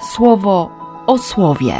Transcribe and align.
słowo 0.00 0.70
o 1.06 1.18
słowie. 1.18 1.74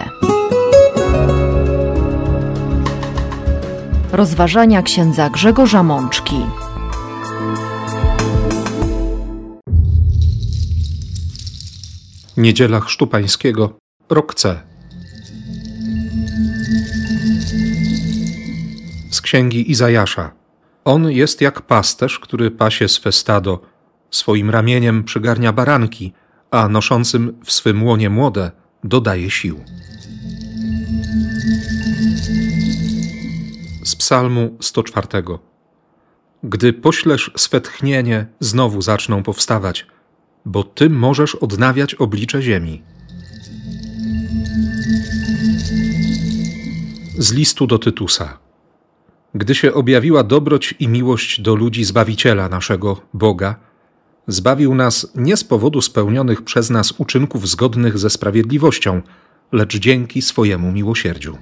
Rozważania 4.12 4.82
księdza 4.82 5.30
Grzegorza 5.30 5.82
Mączki. 5.82 6.36
Niedziela 12.36 12.80
Chrztu 12.80 13.06
Pańskiego, 13.06 13.78
rok 14.10 14.34
C. 14.34 14.60
Z 19.10 19.20
księgi 19.20 19.70
Izajasza. 19.70 20.30
On 20.84 21.10
jest 21.10 21.40
jak 21.40 21.62
pasterz, 21.62 22.18
który 22.18 22.50
pasie 22.50 22.88
swe 22.88 23.12
stado, 23.12 23.60
swoim 24.10 24.50
ramieniem 24.50 25.04
przygarnia 25.04 25.52
baranki, 25.52 26.12
a 26.50 26.68
noszącym 26.68 27.38
w 27.44 27.52
swym 27.52 27.84
łonie 27.84 28.10
młode 28.10 28.50
dodaje 28.84 29.30
sił. 29.30 29.60
Z 33.84 33.96
Psalmu 33.96 34.56
104. 34.60 35.06
Gdy 36.42 36.72
poślesz 36.72 37.30
swe 37.36 37.60
tchnienie, 37.60 38.26
znowu 38.40 38.82
zaczną 38.82 39.22
powstawać, 39.22 39.86
bo 40.44 40.64
Ty 40.64 40.90
możesz 40.90 41.34
odnawiać 41.34 41.94
oblicze 41.94 42.42
ziemi. 42.42 42.82
Z 47.18 47.32
listu 47.32 47.66
do 47.66 47.78
Tytusa. 47.78 48.38
Gdy 49.34 49.54
się 49.54 49.74
objawiła 49.74 50.22
dobroć 50.24 50.74
i 50.78 50.88
miłość 50.88 51.40
do 51.40 51.54
ludzi 51.54 51.84
Zbawiciela 51.84 52.48
naszego 52.48 53.00
Boga, 53.14 53.69
zbawił 54.26 54.74
nas 54.74 55.12
nie 55.14 55.36
z 55.36 55.44
powodu 55.44 55.82
spełnionych 55.82 56.42
przez 56.42 56.70
nas 56.70 56.92
uczynków 56.98 57.48
zgodnych 57.48 57.98
ze 57.98 58.10
sprawiedliwością, 58.10 59.02
lecz 59.52 59.76
dzięki 59.76 60.22
swojemu 60.22 60.72
miłosierdziu. 60.72 61.38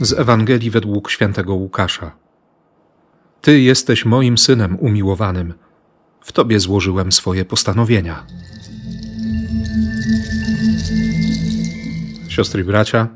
Z 0.00 0.12
Ewangelii 0.12 0.70
według 0.70 1.10
świętego 1.10 1.54
Łukasza. 1.54 2.12
Ty 3.40 3.60
jesteś 3.60 4.04
moim 4.04 4.38
synem 4.38 4.76
umiłowanym. 4.80 5.54
W 6.20 6.32
Tobie 6.32 6.60
złożyłem 6.60 7.12
swoje 7.12 7.44
postanowienia. 7.44 8.26
Siostry 12.28 12.60
i 12.60 12.64
bracia, 12.64 13.08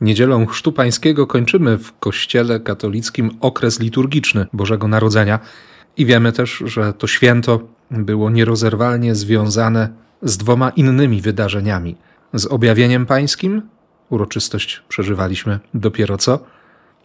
Niedzielą 0.00 0.46
Chrztu 0.46 0.72
Pańskiego 0.72 1.26
kończymy 1.26 1.78
w 1.78 1.98
Kościele 1.98 2.60
katolickim 2.60 3.30
okres 3.40 3.80
liturgiczny 3.80 4.46
Bożego 4.52 4.88
Narodzenia 4.88 5.38
i 5.96 6.06
wiemy 6.06 6.32
też, 6.32 6.62
że 6.66 6.92
to 6.92 7.06
święto 7.06 7.60
było 7.90 8.30
nierozerwalnie 8.30 9.14
związane 9.14 9.88
z 10.22 10.36
dwoma 10.36 10.70
innymi 10.70 11.20
wydarzeniami. 11.20 11.96
Z 12.34 12.46
objawieniem 12.46 13.06
pańskim, 13.06 13.62
uroczystość 14.10 14.82
przeżywaliśmy 14.88 15.60
dopiero 15.74 16.18
co, 16.18 16.38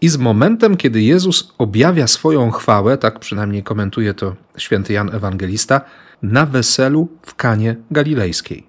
i 0.02 0.10
z 0.10 0.18
momentem, 0.18 0.78
kiedy 0.78 1.02
Jezus 1.02 1.54
objawia 1.58 2.08
swoją 2.08 2.52
chwałę, 2.52 2.98
tak 2.98 3.20
przynajmniej 3.20 3.64
komentuje 3.64 4.14
to 4.14 4.36
święty 4.58 4.94
Jan 4.94 5.16
Ewangelista, 5.16 5.82
na 6.22 6.46
weselu 6.46 7.08
w 7.22 7.36
Kanie 7.36 7.76
Galilejskiej. 7.92 8.68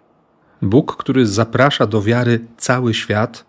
Bóg, 0.62 0.96
który 0.96 1.26
zaprasza 1.26 1.86
do 1.86 2.02
wiary 2.02 2.40
cały 2.56 2.94
świat, 2.94 3.45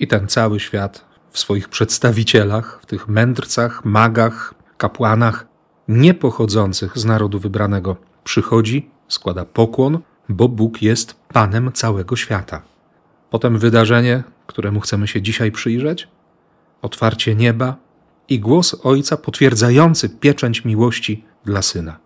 i 0.00 0.06
ten 0.06 0.28
cały 0.28 0.60
świat 0.60 1.04
w 1.30 1.38
swoich 1.38 1.68
przedstawicielach, 1.68 2.80
w 2.82 2.86
tych 2.86 3.08
mędrcach, 3.08 3.84
magach, 3.84 4.54
kapłanach, 4.76 5.46
nie 5.88 6.14
pochodzących 6.14 6.98
z 6.98 7.04
narodu 7.04 7.38
wybranego, 7.38 7.96
przychodzi, 8.24 8.90
składa 9.08 9.44
pokłon, 9.44 9.98
bo 10.28 10.48
Bóg 10.48 10.82
jest 10.82 11.14
Panem 11.28 11.72
całego 11.72 12.16
świata. 12.16 12.62
Potem 13.30 13.58
wydarzenie, 13.58 14.22
któremu 14.46 14.80
chcemy 14.80 15.08
się 15.08 15.22
dzisiaj 15.22 15.52
przyjrzeć, 15.52 16.08
otwarcie 16.82 17.34
nieba 17.34 17.76
i 18.28 18.40
głos 18.40 18.76
Ojca 18.82 19.16
potwierdzający 19.16 20.08
pieczęć 20.08 20.64
miłości 20.64 21.24
dla 21.44 21.62
Syna. 21.62 21.98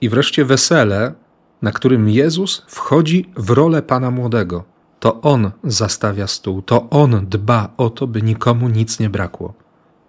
I 0.00 0.08
wreszcie 0.08 0.44
wesele, 0.44 1.14
na 1.62 1.72
którym 1.72 2.08
Jezus 2.08 2.62
wchodzi 2.66 3.30
w 3.36 3.50
rolę 3.50 3.82
Pana 3.82 4.10
Młodego, 4.10 4.64
to 5.00 5.20
On 5.20 5.50
zastawia 5.64 6.26
stół, 6.26 6.62
to 6.62 6.90
On 6.90 7.26
dba 7.28 7.68
o 7.76 7.90
to, 7.90 8.06
by 8.06 8.22
nikomu 8.22 8.68
nic 8.68 8.98
nie 8.98 9.10
brakło. 9.10 9.54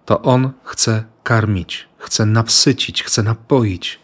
To 0.04 0.22
On 0.22 0.50
chce 0.64 1.04
karmić, 1.22 1.88
chce 1.98 2.26
napsycić, 2.26 3.02
chce 3.02 3.22
napoić. 3.22 4.00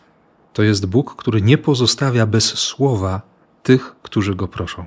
To 0.53 0.63
jest 0.63 0.87
Bóg, 0.87 1.15
który 1.17 1.43
nie 1.43 1.59
pozostawia 1.59 2.27
bez 2.27 2.45
słowa 2.45 3.23
tych, 3.63 3.97
którzy 4.03 4.35
Go 4.35 4.49
proszą. 4.49 4.85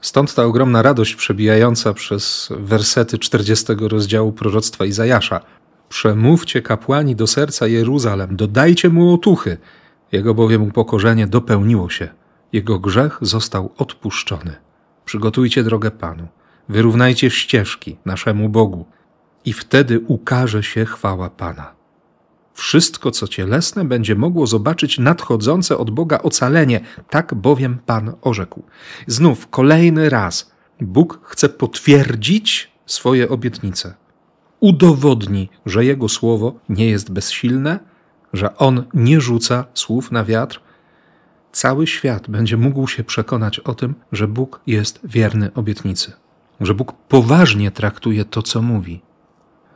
Stąd 0.00 0.34
ta 0.34 0.44
ogromna 0.44 0.82
radość 0.82 1.14
przebijająca 1.14 1.92
przez 1.92 2.48
wersety 2.56 3.18
40 3.18 3.66
rozdziału 3.80 4.32
proroctwa 4.32 4.84
Izajasza. 4.84 5.40
Przemówcie 5.88 6.62
kapłani 6.62 7.16
do 7.16 7.26
serca 7.26 7.66
Jeruzalem, 7.66 8.36
dodajcie 8.36 8.88
mu 8.88 9.14
otuchy, 9.14 9.56
jego 10.12 10.34
bowiem 10.34 10.62
upokorzenie 10.62 11.26
dopełniło 11.26 11.90
się, 11.90 12.08
jego 12.52 12.78
grzech 12.78 13.18
został 13.22 13.72
odpuszczony. 13.78 14.69
Przygotujcie 15.10 15.64
drogę 15.64 15.90
Panu, 15.90 16.28
wyrównajcie 16.68 17.30
ścieżki 17.30 17.96
naszemu 18.04 18.48
Bogu, 18.48 18.84
i 19.44 19.52
wtedy 19.52 20.00
ukaże 20.00 20.62
się 20.62 20.84
chwała 20.84 21.30
Pana. 21.30 21.72
Wszystko, 22.54 23.10
co 23.10 23.28
cielesne, 23.28 23.84
będzie 23.84 24.14
mogło 24.14 24.46
zobaczyć 24.46 24.98
nadchodzące 24.98 25.78
od 25.78 25.90
Boga 25.90 26.18
ocalenie, 26.22 26.80
tak 27.08 27.34
bowiem 27.34 27.78
Pan 27.86 28.12
orzekł. 28.22 28.62
Znów 29.06 29.48
kolejny 29.48 30.10
raz 30.10 30.52
Bóg 30.80 31.20
chce 31.22 31.48
potwierdzić 31.48 32.70
swoje 32.86 33.28
obietnice. 33.28 33.94
Udowodni, 34.60 35.48
że 35.66 35.84
Jego 35.84 36.08
słowo 36.08 36.54
nie 36.68 36.86
jest 36.90 37.12
bezsilne, 37.12 37.78
że 38.32 38.56
On 38.56 38.84
nie 38.94 39.20
rzuca 39.20 39.64
słów 39.74 40.12
na 40.12 40.24
wiatr, 40.24 40.60
cały 41.52 41.86
świat 41.86 42.30
będzie 42.30 42.56
mógł 42.56 42.86
się 42.86 43.04
przekonać 43.04 43.58
o 43.58 43.74
tym, 43.74 43.94
że 44.12 44.28
Bóg 44.28 44.60
jest 44.66 45.00
wierny 45.04 45.54
obietnicy, 45.54 46.12
że 46.60 46.74
Bóg 46.74 46.92
poważnie 46.92 47.70
traktuje 47.70 48.24
to, 48.24 48.42
co 48.42 48.62
mówi. 48.62 49.00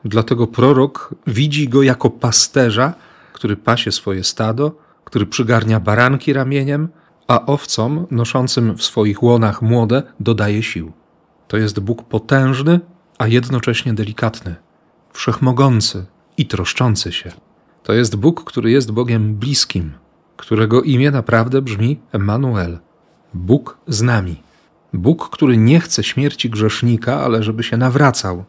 Dlatego 0.05 0.47
prorok 0.47 1.15
widzi 1.27 1.69
go 1.69 1.83
jako 1.83 2.11
pasterza, 2.11 2.95
który 3.33 3.57
pasie 3.57 3.93
swoje 3.93 4.25
stado, 4.25 4.77
który 5.05 5.27
przygarnia 5.27 5.81
baranki 5.81 6.33
ramieniem, 6.33 6.89
a 7.29 7.47
owcom 7.47 8.07
noszącym 8.11 8.77
w 8.77 8.83
swoich 8.83 9.23
łonach 9.23 9.63
młode 9.63 10.03
dodaje 10.21 10.63
sił. 10.63 10.93
To 11.49 11.57
jest 11.57 11.81
Bóg 11.81 12.03
potężny, 12.03 12.81
a 13.19 13.27
jednocześnie 13.27 13.95
delikatny, 13.95 14.55
wszechmogący 15.13 16.07
i 16.37 16.47
troszczący 16.47 17.13
się. 17.13 17.33
To 17.83 17.93
jest 17.93 18.17
Bóg, 18.17 18.45
który 18.45 18.71
jest 18.71 18.93
Bogiem 18.93 19.35
bliskim, 19.35 19.93
którego 20.37 20.83
imię 20.83 21.11
naprawdę 21.11 21.63
brzmi 21.63 22.01
Emanuel 22.13 22.79
Bóg 23.35 23.79
z 23.89 24.03
nami. 24.03 24.43
Bóg, 24.93 25.29
który 25.31 25.57
nie 25.57 25.81
chce 25.81 26.03
śmierci 26.03 26.51
grzesznika, 26.51 27.21
ale 27.21 27.43
żeby 27.43 27.63
się 27.63 27.77
nawracał. 27.77 28.45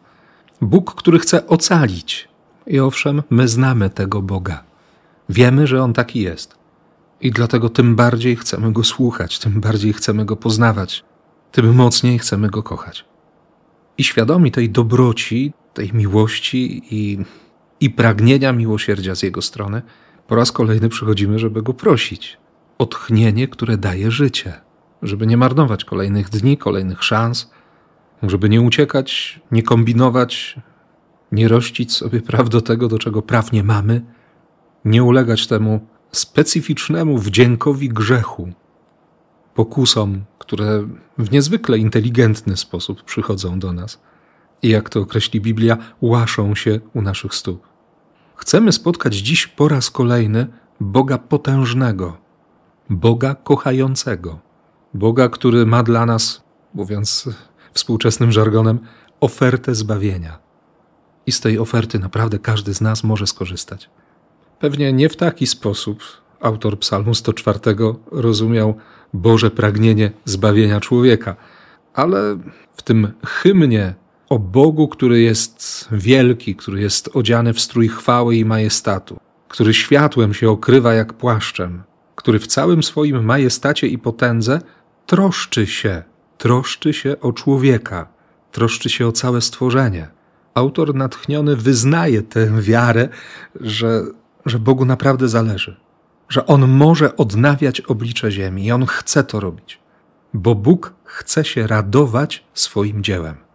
Bóg, 0.60 0.94
który 0.94 1.18
chce 1.18 1.46
ocalić. 1.46 2.28
I 2.66 2.80
owszem, 2.80 3.22
my 3.30 3.48
znamy 3.48 3.90
tego 3.90 4.22
Boga. 4.22 4.64
Wiemy, 5.28 5.66
że 5.66 5.82
On 5.82 5.92
taki 5.92 6.20
jest. 6.20 6.56
I 7.20 7.30
dlatego 7.30 7.68
tym 7.68 7.96
bardziej 7.96 8.36
chcemy 8.36 8.72
Go 8.72 8.84
słuchać, 8.84 9.38
tym 9.38 9.60
bardziej 9.60 9.92
chcemy 9.92 10.24
Go 10.24 10.36
poznawać, 10.36 11.04
tym 11.52 11.74
mocniej 11.74 12.18
chcemy 12.18 12.50
Go 12.50 12.62
kochać. 12.62 13.04
I 13.98 14.04
świadomi 14.04 14.50
tej 14.50 14.70
dobroci, 14.70 15.52
tej 15.74 15.92
miłości 15.92 16.82
i, 16.90 17.18
i 17.80 17.90
pragnienia 17.90 18.52
miłosierdzia 18.52 19.14
z 19.14 19.22
Jego 19.22 19.42
strony, 19.42 19.82
po 20.28 20.34
raz 20.34 20.52
kolejny 20.52 20.88
przychodzimy, 20.88 21.38
żeby 21.38 21.62
go 21.62 21.74
prosić. 21.74 22.38
O 22.78 22.86
tchnienie, 22.86 23.48
które 23.48 23.76
daje 23.76 24.10
życie, 24.10 24.60
żeby 25.02 25.26
nie 25.26 25.36
marnować 25.36 25.84
kolejnych 25.84 26.28
dni, 26.28 26.58
kolejnych 26.58 27.04
szans, 27.04 27.50
żeby 28.22 28.48
nie 28.48 28.60
uciekać, 28.60 29.40
nie 29.50 29.62
kombinować, 29.62 30.56
nie 31.32 31.48
rościć 31.48 31.92
sobie 31.92 32.20
praw 32.20 32.48
do 32.48 32.60
tego, 32.60 32.88
do 32.88 32.98
czego 32.98 33.22
praw 33.22 33.52
nie 33.52 33.64
mamy, 33.64 34.02
nie 34.84 35.04
ulegać 35.04 35.46
temu 35.46 35.86
specyficznemu 36.12 37.18
wdziękowi 37.18 37.88
grzechu, 37.88 38.52
pokusom, 39.54 40.24
które 40.38 40.88
w 41.18 41.32
niezwykle 41.32 41.78
inteligentny 41.78 42.56
sposób 42.56 43.02
przychodzą 43.02 43.58
do 43.58 43.72
nas. 43.72 44.00
I 44.62 44.68
jak 44.68 44.90
to 44.90 45.00
określi 45.00 45.40
Biblia, 45.40 45.76
łaszą 46.00 46.54
się 46.54 46.80
u 46.94 47.02
naszych 47.02 47.34
stóp. 47.34 47.75
Chcemy 48.36 48.72
spotkać 48.72 49.14
dziś 49.14 49.46
po 49.46 49.68
raz 49.68 49.90
kolejny 49.90 50.46
Boga 50.80 51.18
potężnego, 51.18 52.16
Boga 52.90 53.34
kochającego, 53.34 54.38
Boga, 54.94 55.28
który 55.28 55.66
ma 55.66 55.82
dla 55.82 56.06
nas, 56.06 56.42
mówiąc 56.74 57.28
współczesnym 57.72 58.32
żargonem, 58.32 58.78
ofertę 59.20 59.74
zbawienia. 59.74 60.38
I 61.26 61.32
z 61.32 61.40
tej 61.40 61.58
oferty 61.58 61.98
naprawdę 61.98 62.38
każdy 62.38 62.74
z 62.74 62.80
nas 62.80 63.04
może 63.04 63.26
skorzystać. 63.26 63.90
Pewnie 64.58 64.92
nie 64.92 65.08
w 65.08 65.16
taki 65.16 65.46
sposób, 65.46 66.02
autor 66.40 66.78
Psalmu 66.78 67.14
104 67.14 67.58
rozumiał 68.10 68.74
Boże 69.14 69.50
pragnienie 69.50 70.10
zbawienia 70.24 70.80
człowieka. 70.80 71.36
Ale 71.94 72.38
w 72.76 72.82
tym 72.82 73.12
hymnie 73.26 73.94
o 74.28 74.38
Bogu, 74.38 74.88
który 74.88 75.20
jest 75.20 75.88
wielki, 75.92 76.56
który 76.56 76.80
jest 76.80 77.10
odziany 77.14 77.52
w 77.52 77.60
strój 77.60 77.88
chwały 77.88 78.36
i 78.36 78.44
majestatu, 78.44 79.20
który 79.48 79.74
światłem 79.74 80.34
się 80.34 80.50
okrywa 80.50 80.94
jak 80.94 81.12
płaszczem, 81.12 81.82
który 82.14 82.38
w 82.38 82.46
całym 82.46 82.82
swoim 82.82 83.24
majestacie 83.24 83.86
i 83.86 83.98
potędze 83.98 84.60
troszczy 85.06 85.66
się, 85.66 86.02
troszczy 86.38 86.92
się 86.92 87.20
o 87.20 87.32
człowieka, 87.32 88.08
troszczy 88.52 88.90
się 88.90 89.06
o 89.06 89.12
całe 89.12 89.40
stworzenie. 89.40 90.08
Autor 90.54 90.94
natchniony 90.94 91.56
wyznaje 91.56 92.22
tę 92.22 92.62
wiarę, 92.62 93.08
że, 93.60 94.02
że 94.46 94.58
Bogu 94.58 94.84
naprawdę 94.84 95.28
zależy, 95.28 95.76
że 96.28 96.46
On 96.46 96.68
może 96.68 97.16
odnawiać 97.16 97.80
oblicze 97.80 98.30
ziemi 98.30 98.64
i 98.64 98.72
On 98.72 98.86
chce 98.86 99.24
to 99.24 99.40
robić, 99.40 99.78
bo 100.34 100.54
Bóg 100.54 100.94
chce 101.04 101.44
się 101.44 101.66
radować 101.66 102.44
swoim 102.54 103.02
dziełem. 103.02 103.45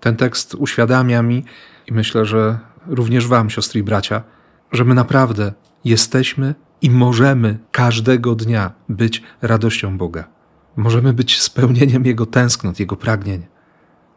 Ten 0.00 0.16
tekst 0.16 0.54
uświadamia 0.54 1.22
mi 1.22 1.44
i 1.86 1.92
myślę, 1.92 2.26
że 2.26 2.58
również 2.86 3.26
Wam, 3.26 3.50
siostry 3.50 3.80
i 3.80 3.82
bracia, 3.82 4.22
że 4.72 4.84
my 4.84 4.94
naprawdę 4.94 5.52
jesteśmy 5.84 6.54
i 6.82 6.90
możemy 6.90 7.58
każdego 7.72 8.34
dnia 8.34 8.72
być 8.88 9.22
radością 9.42 9.98
Boga. 9.98 10.24
Możemy 10.76 11.12
być 11.12 11.40
spełnieniem 11.40 12.04
Jego 12.04 12.26
tęsknot, 12.26 12.80
Jego 12.80 12.96
pragnień, 12.96 13.46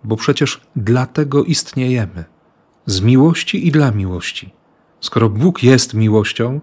bo 0.04 0.16
przecież 0.16 0.62
dlatego 0.76 1.44
istniejemy. 1.44 2.24
Z 2.86 3.02
miłości 3.02 3.68
i 3.68 3.72
dla 3.72 3.92
miłości. 3.92 4.54
Skoro 5.02 5.30
Bóg 5.30 5.64
jest 5.64 5.94
miłością, 5.94 6.62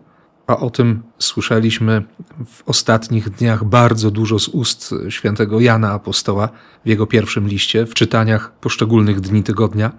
a 0.50 0.56
o 0.56 0.70
tym 0.70 1.02
słyszeliśmy 1.18 2.02
w 2.46 2.62
ostatnich 2.68 3.30
dniach 3.30 3.64
bardzo 3.64 4.10
dużo 4.10 4.38
z 4.38 4.48
ust 4.48 4.94
świętego 5.08 5.60
Jana 5.60 5.92
Apostoła 5.92 6.48
w 6.84 6.88
jego 6.88 7.06
pierwszym 7.06 7.48
liście, 7.48 7.86
w 7.86 7.94
czytaniach 7.94 8.52
poszczególnych 8.60 9.20
dni 9.20 9.42
tygodnia, 9.42 9.92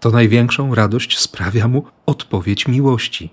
to 0.00 0.10
największą 0.10 0.74
radość 0.74 1.18
sprawia 1.18 1.68
mu 1.68 1.84
odpowiedź 2.06 2.68
miłości. 2.68 3.30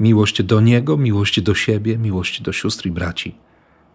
Miłość 0.00 0.42
do 0.42 0.60
Niego, 0.60 0.96
miłość 0.96 1.40
do 1.40 1.54
siebie, 1.54 1.98
miłość 1.98 2.42
do 2.42 2.52
sióstr 2.52 2.86
i 2.86 2.90
braci. 2.90 3.38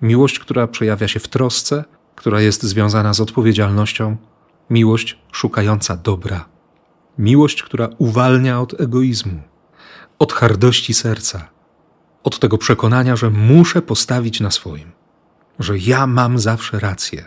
Miłość, 0.01 0.39
która 0.39 0.67
przejawia 0.67 1.07
się 1.07 1.19
w 1.19 1.27
trosce, 1.27 1.83
która 2.15 2.41
jest 2.41 2.63
związana 2.63 3.13
z 3.13 3.21
odpowiedzialnością, 3.21 4.17
miłość 4.69 5.19
szukająca 5.31 5.97
dobra, 5.97 6.45
miłość, 7.17 7.63
która 7.63 7.89
uwalnia 7.97 8.61
od 8.61 8.81
egoizmu, 8.81 9.41
od 10.19 10.33
hardości 10.33 10.93
serca, 10.93 11.49
od 12.23 12.39
tego 12.39 12.57
przekonania, 12.57 13.15
że 13.15 13.29
muszę 13.29 13.81
postawić 13.81 14.39
na 14.39 14.51
swoim, 14.51 14.91
że 15.59 15.77
ja 15.77 16.07
mam 16.07 16.39
zawsze 16.39 16.79
rację. 16.79 17.25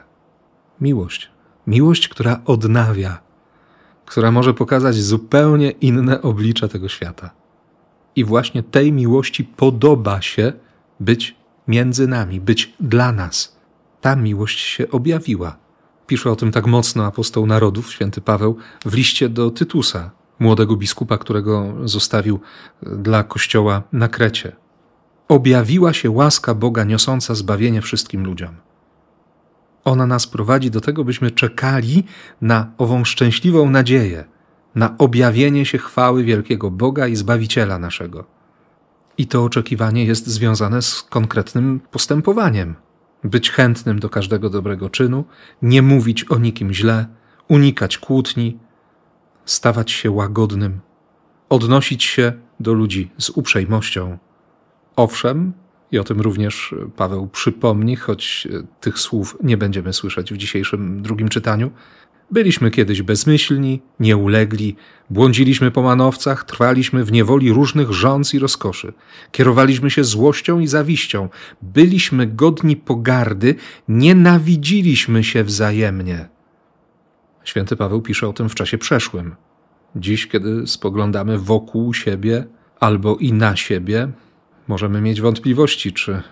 Miłość, 0.81 1.31
miłość, 1.67 2.09
która 2.09 2.41
odnawia, 2.45 3.21
która 4.07 4.31
może 4.31 4.55
pokazać 4.55 4.95
zupełnie 4.95 5.71
inne 5.71 6.23
oblicze 6.23 6.69
tego 6.69 6.89
świata. 6.89 7.31
I 8.17 8.25
właśnie 8.25 8.63
tej 8.63 8.93
miłości 8.93 9.45
podoba 9.45 10.23
się 10.23 10.53
być 11.01 11.37
między 11.69 12.09
nami, 12.09 12.41
być 12.41 12.75
dla 12.81 13.13
nas. 13.13 13.57
Ta 14.01 14.17
miłość 14.17 14.61
się 14.61 14.91
objawiła. 14.91 15.57
Pisze 16.07 16.31
o 16.31 16.37
tym 16.37 16.53
tak 16.53 16.67
mocno 16.67 17.05
apostoł 17.07 17.47
narodów, 17.47 17.93
święty 17.93 18.21
Paweł, 18.21 18.57
w 18.85 18.95
liście 18.95 19.29
do 19.29 19.51
Tytusa, 19.51 20.11
młodego 20.39 20.77
biskupa, 20.77 21.19
którego 21.19 21.75
zostawił 21.85 22.41
dla 22.83 23.25
kościoła 23.25 23.83
na 23.93 24.09
Krecie. 24.09 24.57
Objawiła 25.29 25.93
się 25.93 26.11
łaska 26.11 26.55
Boga 26.55 26.85
niosąca 26.85 27.35
zbawienie 27.35 27.83
wszystkim 27.83 28.25
ludziom. 28.25 28.57
Ona 29.85 30.07
nas 30.07 30.27
prowadzi 30.27 30.71
do 30.71 30.81
tego, 30.81 31.05
byśmy 31.05 31.31
czekali 31.31 32.05
na 32.41 32.73
ową 32.79 33.05
szczęśliwą 33.05 33.71
nadzieję, 33.71 34.25
na 34.75 34.99
objawienie 34.99 35.67
się 35.67 35.79
chwały 35.79 36.25
wielkiego 36.25 36.71
Boga 36.71 37.07
i 37.07 37.17
Zbawiciela 37.17 37.79
naszego. 37.79 38.25
I 39.19 39.27
to 39.27 39.45
oczekiwanie 39.45 40.05
jest 40.05 40.27
związane 40.27 40.83
z 40.83 41.03
konkretnym 41.03 41.81
postępowaniem. 41.91 42.75
Być 43.25 43.51
chętnym 43.51 43.99
do 43.99 44.09
każdego 44.09 44.51
dobrego 44.51 44.91
czynu, 44.91 45.25
nie 45.63 45.83
mówić 45.83 46.25
o 46.25 46.39
nikim 46.39 46.73
źle, 46.73 47.07
unikać 47.49 47.99
kłótni, 47.99 48.59
stawać 49.45 49.91
się 49.91 50.11
łagodnym, 50.11 50.81
odnosić 51.49 52.05
się 52.05 52.33
do 52.61 52.73
ludzi 52.73 53.11
z 53.19 53.31
uprzejmością. 53.31 54.19
Owszem, 54.97 55.53
i 55.93 55.99
o 55.99 56.05
tym 56.05 56.21
również 56.21 56.75
Paweł 56.97 57.29
przypomni, 57.29 57.97
choć 57.97 58.49
tych 58.81 58.99
słów 58.99 59.37
nie 59.43 59.57
będziemy 59.57 59.93
słyszeć 59.93 60.33
w 60.33 60.37
dzisiejszym 60.37 61.03
drugim 61.03 61.29
czytaniu, 61.29 61.71
Byliśmy 62.31 62.71
kiedyś 62.71 63.03
bezmyślni, 63.03 63.83
nieulegli, 64.01 64.77
błądziliśmy 65.11 65.71
po 65.71 65.83
manowcach, 65.83 66.45
trwaliśmy 66.45 67.05
w 67.05 67.13
niewoli 67.13 67.53
różnych 67.53 67.93
rządz 67.93 68.35
i 68.35 68.39
rozkoszy, 68.39 68.93
kierowaliśmy 69.33 69.91
się 69.91 70.05
złością 70.05 70.61
i 70.61 70.67
zawiścią, 70.67 71.29
byliśmy 71.63 72.27
godni 72.27 72.77
pogardy, 72.77 73.55
nienawidziliśmy 73.89 75.25
się 75.25 75.45
wzajemnie. 75.45 76.29
Święty 77.45 77.77
Paweł 77.77 78.03
pisze 78.03 78.29
o 78.29 78.33
tym 78.33 78.49
w 78.49 78.55
czasie 78.55 78.79
przeszłym. 78.79 79.35
Dziś, 79.97 80.27
kiedy 80.27 80.67
spoglądamy 80.67 81.39
wokół 81.39 81.95
siebie 81.95 82.47
albo 82.81 83.17
i 83.17 83.33
na 83.33 83.57
siebie, 83.57 84.09
możemy 84.69 85.01
mieć 85.01 85.21
wątpliwości, 85.21 85.93
czy, 85.93 86.23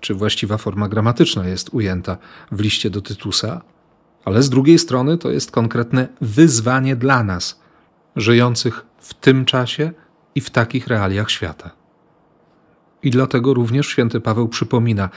czy 0.00 0.14
właściwa 0.14 0.58
forma 0.58 0.88
gramatyczna 0.88 1.48
jest 1.48 1.68
ujęta 1.72 2.18
w 2.52 2.60
liście 2.60 2.90
do 2.90 3.00
Tytusa, 3.00 3.62
ale 4.24 4.42
z 4.42 4.50
drugiej 4.50 4.78
strony 4.78 5.18
to 5.18 5.30
jest 5.30 5.50
konkretne 5.50 6.08
wyzwanie 6.20 6.96
dla 6.96 7.24
nas, 7.24 7.60
żyjących 8.16 8.86
w 8.98 9.14
tym 9.14 9.44
czasie 9.44 9.92
i 10.34 10.40
w 10.40 10.50
takich 10.50 10.86
realiach 10.86 11.30
świata. 11.30 11.70
I 13.02 13.10
dlatego 13.10 13.54
również 13.54 13.86
święty 13.86 14.20
Paweł 14.20 14.48
przypomina: 14.48 15.08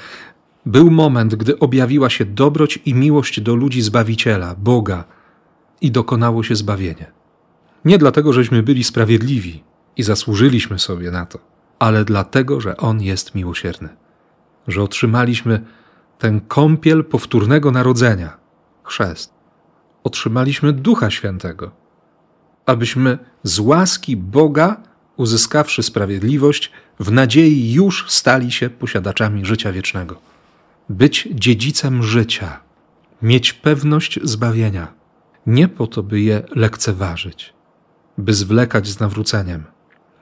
Był 0.66 0.92
moment, 0.92 1.36
gdy 1.36 1.60
objawiła 1.60 2.10
się 2.10 2.26
dobroć 2.26 2.80
i 2.86 2.94
miłość 2.94 3.42
do 3.42 3.56
ludzi 3.56 3.82
Zbawiciela, 3.82 4.56
Boga, 4.56 5.04
i 5.82 5.92
dokonało 5.92 6.44
się 6.44 6.56
zbawienie. 6.56 7.12
Nie 7.86 7.98
dlatego, 7.98 8.34
żeśmy 8.34 8.64
byli 8.64 8.84
sprawiedliwi 8.84 9.64
i 9.98 10.04
zasłużyliśmy 10.04 10.80
sobie 10.80 11.12
na 11.12 11.26
to, 11.26 11.40
ale 11.82 12.06
dlatego, 12.06 12.62
że 12.62 12.78
On 12.78 13.02
jest 13.02 13.36
miłosierny, 13.36 13.90
że 14.68 14.84
otrzymaliśmy 14.84 15.62
ten 16.20 16.42
kąpiel 16.42 17.06
powtórnego 17.06 17.72
narodzenia, 17.72 18.38
chrzest. 18.84 19.34
Otrzymaliśmy 20.04 20.74
Ducha 20.74 21.10
Świętego, 21.10 21.72
abyśmy 22.66 23.18
z 23.44 23.60
łaski 23.60 24.18
Boga, 24.18 24.82
uzyskawszy 25.18 25.84
sprawiedliwość, 25.84 26.72
w 27.00 27.12
nadziei 27.12 27.74
już 27.74 28.06
stali 28.12 28.52
się 28.52 28.70
posiadaczami 28.70 29.46
życia 29.46 29.72
wiecznego. 29.72 30.16
Być 30.90 31.30
dziedzicem 31.32 32.04
życia, 32.04 32.60
mieć 33.22 33.54
pewność 33.54 34.20
zbawienia, 34.24 34.94
nie 35.48 35.68
po 35.68 35.88
to, 35.88 36.04
by 36.04 36.22
je 36.22 36.44
lekceważyć, 36.56 37.54
by 38.18 38.34
zwlekać 38.34 38.88
z 38.88 39.00
nawróceniem, 39.00 39.64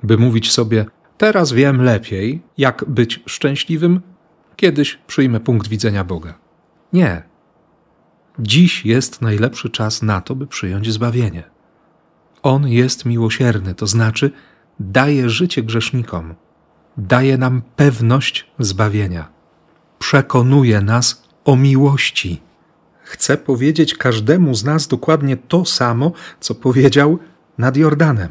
by 0.04 0.18
mówić 0.18 0.52
sobie: 0.52 0.86
Teraz 1.20 1.52
wiem 1.52 1.82
lepiej, 1.82 2.42
jak 2.58 2.86
być 2.88 3.20
szczęśliwym, 3.26 4.02
kiedyś 4.56 5.00
przyjmę 5.08 5.40
punkt 5.40 5.68
widzenia 5.68 6.04
Boga. 6.04 6.34
Nie, 6.94 7.30
Dziś 8.42 8.86
jest 8.86 9.22
najlepszy 9.22 9.70
czas 9.70 10.02
na 10.02 10.22
to, 10.22 10.36
by 10.36 10.48
przyjąć 10.48 10.92
zbawienie. 10.92 11.44
On 12.44 12.68
jest 12.68 13.06
miłosierny, 13.06 13.76
to 13.76 13.88
znaczy 13.88 14.32
daje 14.80 15.30
życie 15.30 15.64
grzesznikom, 15.64 16.36
daje 16.98 17.38
nam 17.38 17.62
pewność 17.76 18.52
zbawienia, 18.60 19.30
przekonuje 20.00 20.82
nas 20.82 21.24
o 21.46 21.56
miłości. 21.56 22.42
Chce 23.04 23.38
powiedzieć 23.38 23.94
każdemu 23.94 24.56
z 24.56 24.64
nas 24.64 24.88
dokładnie 24.88 25.38
to 25.38 25.66
samo, 25.66 26.12
co 26.40 26.56
powiedział 26.56 27.20
nad 27.58 27.78
Jordanem. 27.78 28.30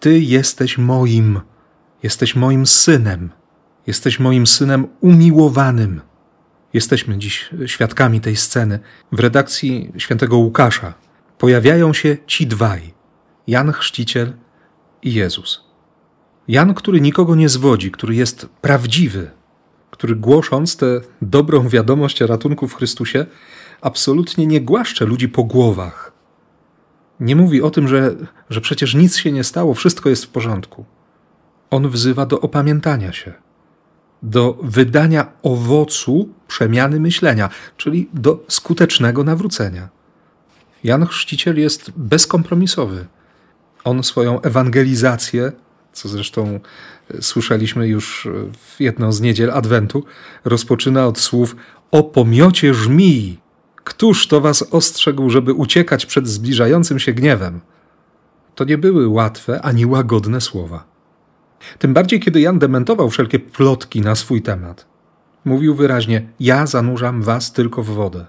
Ty 0.00 0.20
jesteś 0.20 0.78
moim, 0.78 1.40
jesteś 2.02 2.36
moim 2.36 2.66
synem, 2.66 3.30
jesteś 3.86 4.20
moim 4.20 4.46
synem 4.46 4.86
umiłowanym. 5.00 6.00
Jesteśmy 6.72 7.18
dziś 7.18 7.50
świadkami 7.66 8.20
tej 8.20 8.36
sceny. 8.36 8.78
W 9.12 9.20
redakcji 9.20 9.92
świętego 9.98 10.36
Łukasza 10.36 10.94
pojawiają 11.38 11.92
się 11.92 12.16
ci 12.26 12.46
dwaj: 12.46 12.94
Jan 13.46 13.72
Chrzciciel 13.72 14.32
i 15.02 15.14
Jezus. 15.14 15.64
Jan, 16.48 16.74
który 16.74 17.00
nikogo 17.00 17.34
nie 17.34 17.48
zwodzi, 17.48 17.90
który 17.90 18.14
jest 18.14 18.46
prawdziwy, 18.60 19.30
który 19.90 20.16
głosząc 20.16 20.76
tę 20.76 21.00
dobrą 21.22 21.68
wiadomość 21.68 22.22
o 22.22 22.26
ratunku 22.26 22.68
w 22.68 22.74
Chrystusie, 22.74 23.26
absolutnie 23.80 24.46
nie 24.46 24.60
głaszcze 24.60 25.04
ludzi 25.04 25.28
po 25.28 25.44
głowach. 25.44 26.12
Nie 27.20 27.36
mówi 27.36 27.62
o 27.62 27.70
tym, 27.70 27.88
że, 27.88 28.16
że 28.50 28.60
przecież 28.60 28.94
nic 28.94 29.16
się 29.16 29.32
nie 29.32 29.44
stało, 29.44 29.74
wszystko 29.74 30.08
jest 30.08 30.24
w 30.24 30.28
porządku. 30.28 30.84
On 31.72 31.88
wzywa 31.88 32.26
do 32.26 32.40
opamiętania 32.40 33.12
się 33.12 33.32
do 34.22 34.58
wydania 34.62 35.32
owocu 35.42 36.28
przemiany 36.48 37.00
myślenia, 37.00 37.50
czyli 37.76 38.08
do 38.14 38.44
skutecznego 38.48 39.24
nawrócenia. 39.24 39.88
Jan 40.84 41.06
Chrzciciel 41.06 41.58
jest 41.58 41.92
bezkompromisowy. 41.96 43.06
On 43.84 44.02
swoją 44.02 44.40
ewangelizację, 44.40 45.52
co 45.92 46.08
zresztą 46.08 46.60
e, 47.10 47.22
słyszeliśmy 47.22 47.88
już 47.88 48.28
w 48.62 48.80
jedną 48.80 49.12
z 49.12 49.20
niedziel 49.20 49.50
Adwentu, 49.50 50.04
rozpoczyna 50.44 51.06
od 51.06 51.18
słów 51.18 51.56
o 51.90 52.02
pomiocie 52.02 52.74
żmii. 52.74 53.40
Któż 53.84 54.26
to 54.26 54.40
was 54.40 54.62
ostrzegł, 54.70 55.30
żeby 55.30 55.52
uciekać 55.52 56.06
przed 56.06 56.28
zbliżającym 56.28 56.98
się 56.98 57.12
gniewem? 57.12 57.60
To 58.54 58.64
nie 58.64 58.78
były 58.78 59.08
łatwe 59.08 59.62
ani 59.62 59.86
łagodne 59.86 60.40
słowa. 60.40 60.91
Tym 61.78 61.94
bardziej, 61.94 62.20
kiedy 62.20 62.40
Jan 62.40 62.58
dementował 62.58 63.10
wszelkie 63.10 63.38
plotki 63.38 64.00
na 64.00 64.14
swój 64.14 64.42
temat. 64.42 64.86
Mówił 65.44 65.74
wyraźnie: 65.74 66.28
Ja 66.40 66.66
zanurzam 66.66 67.22
was 67.22 67.52
tylko 67.52 67.82
w 67.82 67.86
wodę. 67.86 68.26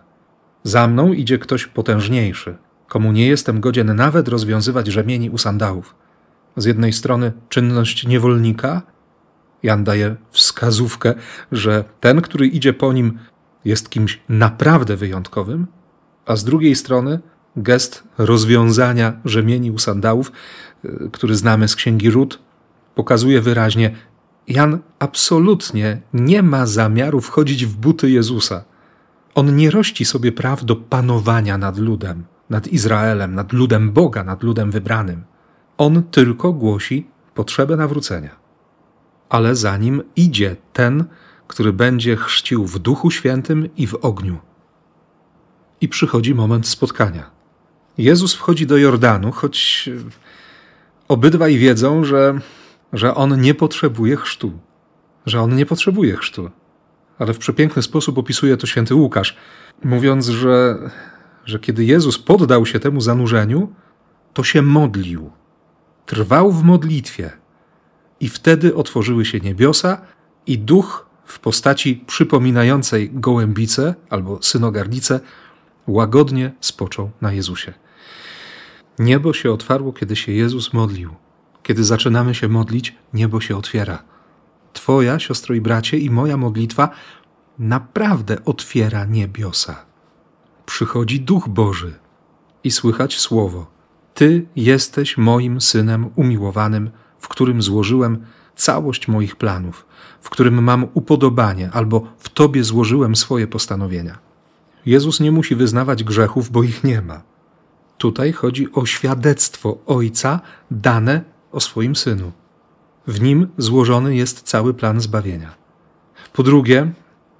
Za 0.63 0.88
mną 0.88 1.13
idzie 1.13 1.40
ktoś 1.40 1.68
potężniejszy, 1.68 2.58
komu 2.88 3.12
nie 3.12 3.28
jestem 3.28 3.60
godzien 3.60 3.96
nawet 3.96 4.28
rozwiązywać 4.28 4.88
rzemieni 4.88 5.30
u 5.30 5.38
sandałów. 5.38 5.96
Z 6.58 6.66
jednej 6.66 6.94
strony 6.94 7.32
czynność 7.50 8.08
niewolnika, 8.08 8.82
Jan 9.63 9.84
daje 9.84 10.16
wskazówkę, 10.32 11.13
że 11.52 11.84
ten, 12.00 12.22
który 12.22 12.48
idzie 12.48 12.74
po 12.74 12.94
nim, 12.94 13.20
jest 13.66 13.90
kimś 13.90 14.22
naprawdę 14.30 14.96
wyjątkowym, 14.96 15.68
a 16.25 16.36
z 16.36 16.44
drugiej 16.44 16.75
strony 16.75 17.20
gest 17.56 18.04
rozwiązania 18.18 19.13
rzemieni 19.25 19.72
u 19.72 19.80
sandałów, 19.80 20.32
y, 20.86 21.10
który 21.12 21.36
znamy 21.36 21.68
z 21.68 21.75
księgi 21.75 22.10
Rut, 22.10 22.40
pokazuje 22.95 23.41
wyraźnie, 23.41 23.95
Jan 24.47 24.79
absolutnie 25.00 26.01
nie 26.13 26.43
ma 26.43 26.65
zamiaru 26.65 27.21
wchodzić 27.21 27.65
w 27.65 27.75
buty 27.75 28.12
Jezusa. 28.12 28.63
On 29.35 29.55
nie 29.55 29.71
rości 29.71 30.05
sobie 30.05 30.31
praw 30.31 30.65
do 30.65 30.75
panowania 30.75 31.57
nad 31.57 31.77
ludem, 31.77 32.23
nad 32.50 32.67
Izraelem, 32.67 33.35
nad 33.35 33.53
ludem 33.53 33.91
Boga, 33.91 34.23
nad 34.23 34.43
ludem 34.43 34.71
wybranym. 34.71 35.23
On 35.77 36.03
tylko 36.03 36.53
głosi 36.53 37.07
potrzebę 37.33 37.75
nawrócenia. 37.75 38.35
Ale 39.29 39.55
za 39.55 39.77
nim 39.77 40.03
idzie 40.15 40.55
ten, 40.73 41.05
który 41.47 41.73
będzie 41.73 42.15
chrzcił 42.15 42.65
w 42.65 42.79
Duchu 42.79 43.12
Świętym 43.12 43.75
i 43.75 43.88
w 43.88 43.95
ogniu. 43.95 44.38
I 45.81 45.88
przychodzi 45.88 46.35
moment 46.35 46.67
spotkania. 46.67 47.31
Jezus 47.97 48.33
wchodzi 48.33 48.67
do 48.67 48.77
Jordanu, 48.77 49.31
choć 49.31 49.89
obydwaj 51.07 51.57
wiedzą, 51.57 52.03
że, 52.03 52.39
że 52.93 53.15
on 53.15 53.41
nie 53.41 53.53
potrzebuje 53.53 54.15
chrztu. 54.15 54.59
Że 55.25 55.41
on 55.41 55.55
nie 55.55 55.65
potrzebuje 55.65 56.15
chrztu. 56.15 56.50
Ale 57.19 57.33
w 57.33 57.38
przepiękny 57.38 57.81
sposób 57.81 58.17
opisuje 58.17 58.57
to 58.57 58.67
święty 58.67 58.95
Łukasz, 58.95 59.38
mówiąc, 59.83 60.27
że, 60.27 60.77
że 61.45 61.59
kiedy 61.59 61.85
Jezus 61.85 62.19
poddał 62.19 62.65
się 62.65 62.79
temu 62.79 63.01
zanurzeniu, 63.01 63.73
to 64.33 64.43
się 64.43 64.62
modlił. 64.62 65.31
Trwał 66.05 66.51
w 66.51 66.63
modlitwie. 66.63 67.31
I 68.19 68.29
wtedy 68.29 68.75
otworzyły 68.75 69.25
się 69.25 69.39
niebiosa 69.39 70.01
i 70.47 70.57
duch 70.57 71.09
w 71.25 71.39
postaci 71.39 72.03
przypominającej 72.07 73.09
gołębicę 73.13 73.95
albo 74.09 74.39
synogarnicę 74.41 75.19
łagodnie 75.88 76.51
spoczął 76.62 77.12
na 77.21 77.33
Jezusie. 77.33 77.73
Niebo 79.00 79.33
się 79.33 79.51
otwarło, 79.51 79.93
kiedy 79.93 80.15
się 80.15 80.31
Jezus 80.31 80.73
modlił. 80.73 81.15
Kiedy 81.63 81.84
zaczynamy 81.84 82.36
się 82.36 82.48
modlić, 82.48 82.96
niebo 83.13 83.41
się 83.41 83.58
otwiera. 83.58 84.03
Twoja, 84.74 85.20
siostro 85.20 85.55
i 85.55 85.62
bracie, 85.62 85.98
i 85.98 86.10
moja 86.10 86.38
modlitwa 86.38 86.89
naprawdę 87.60 88.46
otwiera 88.46 89.05
niebiosa. 89.05 89.86
Przychodzi 90.65 91.20
Duch 91.20 91.48
Boży 91.48 91.93
i 92.63 92.72
słychać 92.72 93.20
słowo: 93.20 93.67
Ty 94.13 94.46
jesteś 94.55 95.17
moim 95.17 95.62
synem 95.62 96.10
umiłowanym, 96.15 96.91
w 97.20 97.27
którym 97.27 97.62
złożyłem 97.62 98.25
całość 98.55 99.08
moich 99.08 99.36
planów, 99.36 99.86
w 100.22 100.29
którym 100.29 100.63
mam 100.63 100.88
upodobanie, 100.93 101.70
albo 101.74 102.08
w 102.17 102.29
Tobie 102.29 102.63
złożyłem 102.63 103.15
swoje 103.15 103.48
postanowienia. 103.48 104.17
Jezus 104.86 105.20
nie 105.20 105.32
musi 105.32 105.55
wyznawać 105.55 106.03
grzechów, 106.03 106.51
bo 106.51 106.63
ich 106.63 106.84
nie 106.84 107.01
ma. 107.01 107.22
Tutaj 107.98 108.32
chodzi 108.32 108.74
o 108.74 108.86
świadectwo 108.86 109.77
Ojca 109.86 110.39
dane 110.72 111.33
o 111.53 111.60
swoim 111.60 111.95
Synu. 111.95 112.31
W 113.07 113.22
nim 113.22 113.48
złożony 113.57 114.15
jest 114.15 114.41
cały 114.41 114.74
plan 114.74 115.01
zbawienia. 115.01 115.55
Po 116.33 116.43
drugie, 116.43 116.91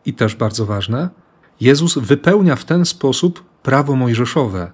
i 0.06 0.14
też 0.14 0.36
bardzo 0.36 0.66
ważne, 0.66 1.10
Jezus 1.62 1.98
wypełnia 1.98 2.56
w 2.56 2.66
ten 2.66 2.86
sposób 2.86 3.44
prawo 3.64 3.96
mojżeszowe. 3.96 4.72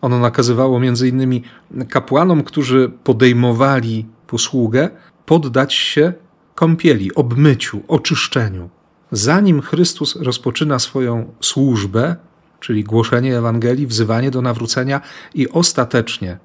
Ono 0.00 0.18
nakazywało 0.18 0.80
między 0.80 1.08
innymi 1.08 1.42
kapłanom, 1.88 2.42
którzy 2.42 2.92
podejmowali 3.04 4.06
posługę, 4.26 4.90
poddać 5.26 5.74
się 5.74 6.12
kąpieli, 6.54 7.14
obmyciu, 7.14 7.82
oczyszczeniu. 7.88 8.68
Zanim 9.12 9.62
Chrystus 9.62 10.16
rozpoczyna 10.16 10.78
swoją 10.78 11.32
służbę, 11.40 12.16
czyli 12.60 12.84
głoszenie 12.84 13.38
Ewangelii, 13.38 13.86
wzywanie 13.86 14.30
do 14.30 14.42
nawrócenia 14.42 15.00
i 15.34 15.48
ostatecznie 15.48 16.38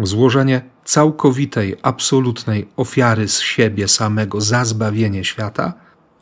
złożenie 0.00 0.62
całkowitej, 0.84 1.76
absolutnej 1.82 2.68
ofiary 2.76 3.28
z 3.28 3.40
siebie 3.40 3.88
samego 3.88 4.40
za 4.40 4.64
zbawienie 4.64 5.24
świata, 5.24 5.72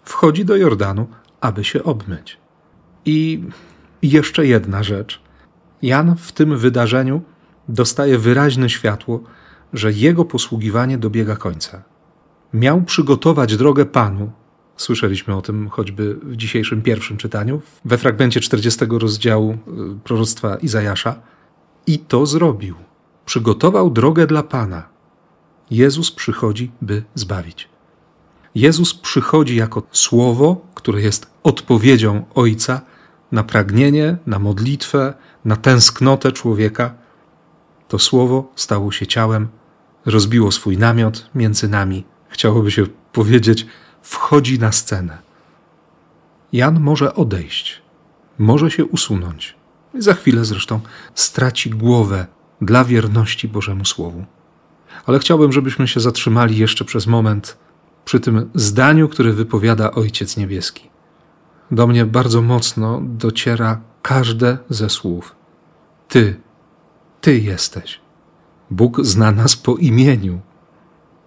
wchodzi 0.04 0.45
do 0.45 0.57
Jordanu, 0.57 1.07
aby 1.40 1.64
się 1.64 1.85
obmyć. 1.85 2.38
I 3.04 3.43
jeszcze 4.02 4.47
jedna 4.47 4.83
rzecz. 4.83 5.21
Jan 5.83 6.16
w 6.16 6.33
tym 6.33 6.59
wydarzeniu 6.59 7.23
dostaje 7.69 8.19
wyraźne 8.19 8.71
światło, 8.71 9.21
że 9.73 9.93
jego 9.93 10.25
posługiwanie 10.25 10.99
dobiega 10.99 11.37
końca. 11.37 11.83
Miał 12.54 12.83
przygotować 12.83 13.57
drogę 13.57 13.87
Panu. 13.87 14.33
Słyszeliśmy 14.76 15.37
o 15.37 15.43
tym 15.43 15.69
choćby 15.69 16.14
w 16.14 16.37
dzisiejszym 16.37 16.83
pierwszym 16.83 17.16
czytaniu, 17.16 17.62
we 17.85 17.99
fragmencie 17.99 18.40
40 18.40 18.85
rozdziału 18.90 19.52
y, 19.52 19.57
proroctwa 20.04 20.57
Izajasza. 20.57 21.21
I 21.87 21.99
to 21.99 22.26
zrobił. 22.26 22.75
Przygotował 23.26 23.90
drogę 23.90 24.26
dla 24.26 24.43
Pana. 24.43 24.88
Jezus 25.71 26.11
przychodzi, 26.11 26.71
by 26.83 27.04
zbawić. 27.14 27.69
Jezus 28.54 28.95
przychodzi 28.95 29.57
jako 29.57 29.83
słowo, 29.93 30.66
które 30.75 31.00
jest 31.00 31.31
odpowiedzią 31.43 32.25
Ojca 32.35 32.81
na 33.33 33.45
pragnienie, 33.45 34.16
na 34.26 34.38
modlitwę, 34.38 35.14
na 35.45 35.57
tęsknotę 35.57 36.33
człowieka. 36.33 36.95
To 37.88 37.99
słowo 37.99 38.52
stało 38.57 38.93
się 38.93 39.07
ciałem, 39.07 39.49
rozbiło 40.07 40.52
swój 40.52 40.78
namiot 40.78 41.31
między 41.35 41.69
nami. 41.69 42.04
Chciałoby 42.28 42.71
się 42.71 42.87
powiedzieć, 43.12 43.66
wchodzi 44.02 44.59
na 44.59 44.73
scenę. 44.73 45.19
Jan 46.52 46.81
może 46.81 47.14
odejść, 47.14 47.83
może 48.38 48.71
się 48.71 48.85
usunąć. 48.85 49.57
Za 49.99 50.14
chwilę 50.14 50.45
zresztą 50.45 50.81
straci 51.14 51.71
głowę 51.71 52.26
dla 52.61 52.84
wierności 52.84 53.49
Bożemu 53.49 53.84
Słowu. 53.84 54.25
Ale 55.06 55.18
chciałbym, 55.18 55.52
żebyśmy 55.52 55.88
się 55.88 56.00
zatrzymali 56.00 56.58
jeszcze 56.58 56.84
przez 56.84 57.06
moment 57.06 57.58
przy 58.04 58.20
tym 58.20 58.50
zdaniu, 58.54 59.08
które 59.08 59.32
wypowiada 59.32 59.90
Ojciec 59.90 60.37
Niebieski. 60.37 60.90
Do 61.70 61.87
mnie 61.87 62.06
bardzo 62.06 62.42
mocno 62.42 63.00
dociera 63.02 63.80
każde 64.02 64.58
ze 64.70 64.90
słów. 64.90 65.37
Ty, 66.08 66.40
Ty 67.20 67.38
jesteś. 67.38 68.00
Bóg 68.70 69.04
zna 69.04 69.32
nas 69.32 69.56
po 69.56 69.76
imieniu. 69.76 70.40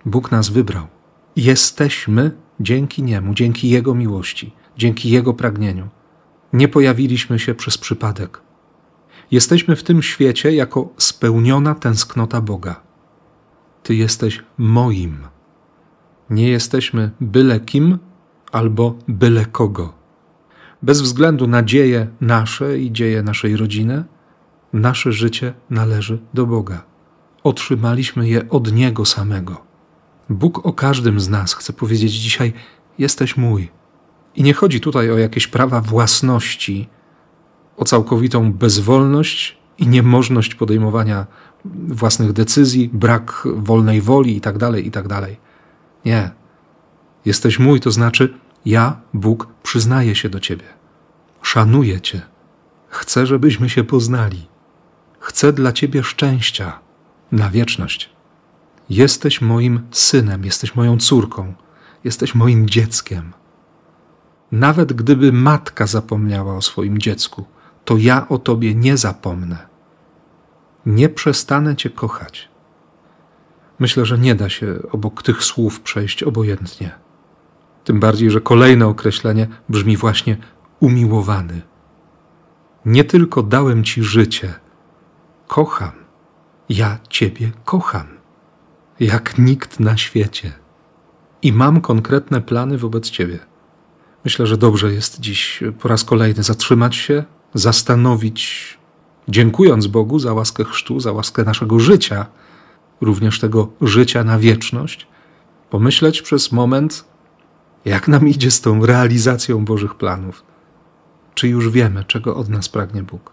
Bóg 0.06 0.32
nas 0.32 0.50
wybrał. 0.50 0.88
Jesteśmy 1.36 2.32
dzięki 2.60 3.04
Niemu, 3.04 3.34
dzięki 3.34 3.70
Jego 3.70 3.96
miłości, 3.96 4.52
dzięki 4.78 5.10
Jego 5.10 5.34
pragnieniu. 5.34 5.88
Nie 6.54 6.68
pojawiliśmy 6.68 7.40
się 7.40 7.56
przez 7.56 7.78
przypadek. 7.78 8.42
Jesteśmy 9.32 9.76
w 9.76 9.84
tym 9.84 10.02
świecie 10.02 10.54
jako 10.54 10.94
spełniona 10.98 11.76
tęsknota 11.76 12.42
Boga. 12.42 12.82
Ty 13.84 13.96
jesteś 13.96 14.44
moim. 14.58 15.18
Nie 16.30 16.50
jesteśmy 16.50 17.12
byle 17.22 17.60
kim 17.60 17.98
albo 18.52 18.96
byle 19.08 19.46
kogo. 19.46 19.94
Bez 20.82 21.02
względu 21.02 21.48
na 21.48 21.64
dzieje 21.64 22.08
nasze 22.22 22.80
i 22.80 22.92
dzieje 22.92 23.24
naszej 23.24 23.58
rodziny, 23.58 24.04
nasze 24.74 25.12
życie 25.12 25.54
należy 25.70 26.20
do 26.34 26.46
Boga. 26.46 26.84
Otrzymaliśmy 27.44 28.30
je 28.30 28.50
od 28.50 28.74
Niego 28.74 29.06
samego. 29.06 29.62
Bóg 30.30 30.66
o 30.66 30.74
każdym 30.74 31.20
z 31.20 31.30
nas 31.30 31.54
chce 31.54 31.74
powiedzieć 31.74 32.12
dzisiaj: 32.12 32.54
Jesteś 32.98 33.38
mój. 33.38 33.72
I 34.36 34.44
nie 34.44 34.54
chodzi 34.54 34.82
tutaj 34.82 35.12
o 35.12 35.18
jakieś 35.18 35.48
prawa 35.48 35.82
własności, 35.82 36.90
o 37.78 37.86
całkowitą 37.86 38.54
bezwolność 38.54 39.58
i 39.78 39.88
niemożność 39.88 40.56
podejmowania 40.56 41.26
własnych 41.88 42.34
decyzji, 42.34 42.90
brak 42.94 43.48
wolnej 43.56 44.02
woli 44.02 44.34
itd., 44.34 44.60
tak 44.60 44.86
itd. 44.86 45.10
Tak 45.10 45.30
nie. 46.06 46.32
Jesteś 47.26 47.60
mój, 47.60 47.80
to 47.80 47.92
znaczy 47.92 48.34
Ja, 48.66 49.02
Bóg, 49.14 49.48
przyznaję 49.64 50.16
się 50.16 50.30
do 50.30 50.40
Ciebie. 50.40 50.66
Szanuję 51.42 52.02
Cię. 52.02 52.22
Chcę, 52.90 53.26
żebyśmy 53.26 53.70
się 53.70 53.84
poznali. 53.84 54.48
Chcę 55.20 55.54
dla 55.54 55.72
Ciebie 55.72 56.04
szczęścia 56.04 56.80
na 57.32 57.50
wieczność. 57.50 58.10
Jesteś 58.90 59.42
moim 59.42 59.82
synem, 59.92 60.46
jesteś 60.46 60.76
moją 60.76 60.98
córką, 60.98 61.54
jesteś 62.04 62.36
moim 62.36 62.70
dzieckiem. 62.70 63.34
Nawet 64.52 64.94
gdyby 64.94 65.32
matka 65.32 65.88
zapomniała 65.88 66.56
o 66.56 66.62
swoim 66.62 66.98
dziecku, 66.98 67.46
to 67.88 67.98
ja 67.98 68.28
o 68.30 68.38
Tobie 68.38 68.76
nie 68.76 68.98
zapomnę. 68.98 69.68
Nie 70.86 71.10
przestanę 71.10 71.76
Cię 71.76 71.90
kochać. 71.90 72.50
Myślę, 73.80 74.06
że 74.06 74.18
nie 74.18 74.36
da 74.36 74.50
się 74.50 74.80
obok 74.92 75.24
tych 75.24 75.44
słów 75.44 75.82
przejść 75.82 76.24
obojętnie. 76.24 76.92
Tym 77.84 78.00
bardziej, 78.00 78.32
że 78.32 78.42
kolejne 78.42 78.88
określenie 78.88 79.48
brzmi 79.70 79.98
właśnie 79.98 80.38
umiłowany. 80.80 81.62
Nie 82.86 83.04
tylko 83.04 83.44
dałem 83.44 83.84
Ci 83.84 84.04
życie, 84.04 84.54
kocham. 85.48 85.92
Ja 86.70 87.00
Ciebie 87.10 87.52
kocham, 87.66 88.08
jak 89.00 89.38
nikt 89.38 89.80
na 89.80 89.98
świecie. 89.98 90.52
I 91.42 91.54
mam 91.54 91.82
konkretne 91.82 92.42
plany 92.42 92.78
wobec 92.78 93.10
Ciebie. 93.10 93.40
Myślę, 94.24 94.48
że 94.48 94.58
dobrze 94.58 94.94
jest 94.94 95.20
dziś 95.20 95.64
po 95.80 95.88
raz 95.88 96.04
kolejny 96.04 96.44
zatrzymać 96.44 96.96
się, 96.96 97.24
zastanowić, 97.54 98.78
dziękując 99.28 99.88
Bogu 99.88 100.20
za 100.20 100.34
łaskę 100.34 100.64
chrztu, 100.64 101.00
za 101.00 101.12
łaskę 101.12 101.44
naszego 101.44 101.80
życia, 101.80 102.26
również 103.02 103.40
tego 103.40 103.72
życia 103.82 104.24
na 104.24 104.40
wieczność, 104.40 105.08
pomyśleć 105.70 106.22
przez 106.22 106.52
moment, 106.52 107.06
jak 107.86 108.08
nam 108.08 108.28
idzie 108.28 108.52
z 108.52 108.62
tą 108.62 108.86
realizacją 108.86 109.66
Bożych 109.66 109.96
planów. 109.96 110.44
Czy 111.34 111.48
już 111.48 111.70
wiemy, 111.70 112.04
czego 112.04 112.36
od 112.36 112.50
nas 112.50 112.70
pragnie 112.70 113.04
Bóg? 113.04 113.32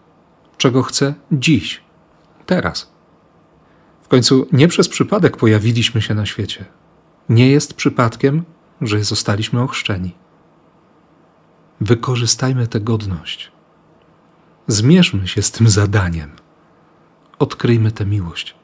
Czego 0.56 0.82
chce 0.82 1.14
dziś, 1.32 1.80
teraz? 2.46 2.92
W 4.02 4.08
końcu 4.08 4.46
nie 4.52 4.68
przez 4.68 4.88
przypadek 4.88 5.36
pojawiliśmy 5.36 6.02
się 6.02 6.14
na 6.14 6.26
świecie. 6.26 6.64
Nie 7.28 7.50
jest 7.50 7.74
przypadkiem, 7.74 8.44
że 8.80 9.04
zostaliśmy 9.04 9.62
ochrzczeni. 9.62 10.14
Wykorzystajmy 11.80 12.66
tę 12.66 12.80
godność. 12.80 13.52
Zmierzmy 14.66 15.28
się 15.28 15.42
z 15.42 15.50
tym 15.50 15.68
zadaniem. 15.68 16.30
Odkryjmy 17.38 17.92
tę 17.92 18.06
miłość 18.06 18.54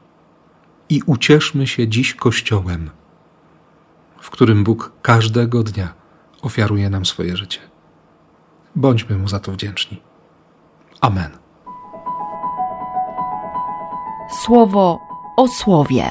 i 0.89 1.01
ucieszmy 1.05 1.67
się 1.67 1.87
dziś 1.87 2.15
Kościołem, 2.15 2.89
w 4.21 4.29
którym 4.29 4.63
Bóg 4.63 4.91
każdego 5.01 5.63
dnia 5.63 5.93
ofiaruje 6.41 6.89
nam 6.89 7.05
swoje 7.05 7.37
życie. 7.37 7.59
Bądźmy 8.75 9.17
Mu 9.17 9.27
za 9.27 9.39
to 9.39 9.51
wdzięczni. 9.51 10.01
Amen. 11.01 11.31
Słowo 14.45 14.99
o 15.37 15.47
słowie. 15.47 16.05